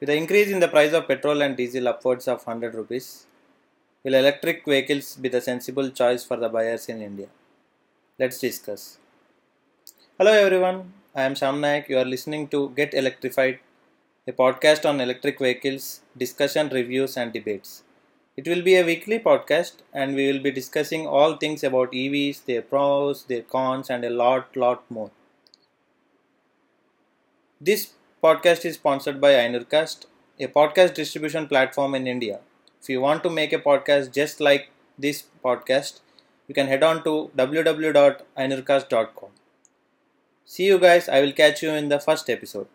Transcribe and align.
With 0.00 0.06
the 0.06 0.16
increase 0.16 0.48
in 0.48 0.60
the 0.60 0.68
price 0.68 0.94
of 0.94 1.06
petrol 1.06 1.42
and 1.42 1.54
diesel 1.54 1.86
upwards 1.86 2.26
of 2.26 2.46
100 2.46 2.74
rupees, 2.74 3.26
will 4.02 4.14
electric 4.14 4.64
vehicles 4.64 5.16
be 5.16 5.28
the 5.28 5.42
sensible 5.42 5.90
choice 5.90 6.24
for 6.24 6.38
the 6.38 6.48
buyers 6.48 6.88
in 6.88 7.02
India? 7.02 7.26
Let's 8.18 8.38
discuss. 8.38 8.96
Hello 10.16 10.32
everyone, 10.32 10.94
I 11.14 11.24
am 11.24 11.34
Sham 11.34 11.60
Nayak. 11.60 11.90
You 11.90 11.98
are 11.98 12.06
listening 12.06 12.48
to 12.48 12.70
Get 12.70 12.94
Electrified, 12.94 13.58
a 14.26 14.32
podcast 14.32 14.88
on 14.88 15.02
electric 15.02 15.38
vehicles, 15.38 16.00
discussion, 16.16 16.70
reviews, 16.70 17.18
and 17.18 17.30
debates. 17.30 17.82
It 18.38 18.48
will 18.48 18.62
be 18.62 18.76
a 18.76 18.86
weekly 18.86 19.18
podcast 19.18 19.82
and 19.92 20.14
we 20.14 20.32
will 20.32 20.40
be 20.40 20.50
discussing 20.50 21.06
all 21.06 21.36
things 21.36 21.62
about 21.62 21.92
EVs, 21.92 22.46
their 22.46 22.62
pros, 22.62 23.24
their 23.24 23.42
cons, 23.42 23.90
and 23.90 24.02
a 24.06 24.08
lot, 24.08 24.56
lot 24.56 24.90
more. 24.90 25.10
This 27.60 27.92
podcast 28.22 28.64
is 28.64 28.74
sponsored 28.76 29.20
by 29.20 29.32
Ainurcast, 29.32 30.06
a 30.38 30.46
podcast 30.46 30.94
distribution 30.94 31.46
platform 31.46 31.94
in 31.94 32.06
India. 32.06 32.40
If 32.82 32.88
you 32.88 33.00
want 33.00 33.22
to 33.24 33.30
make 33.30 33.52
a 33.52 33.58
podcast 33.58 34.12
just 34.12 34.40
like 34.40 34.70
this 34.98 35.24
podcast, 35.44 36.00
you 36.48 36.54
can 36.54 36.66
head 36.66 36.82
on 36.82 37.02
to 37.04 37.30
www.ainurcast.com. 37.36 39.30
See 40.44 40.66
you 40.66 40.78
guys, 40.78 41.08
I 41.08 41.20
will 41.22 41.32
catch 41.32 41.62
you 41.62 41.70
in 41.70 41.88
the 41.88 41.98
first 41.98 42.28
episode. 42.28 42.68